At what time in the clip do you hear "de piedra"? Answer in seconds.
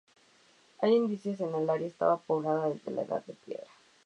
3.23-3.69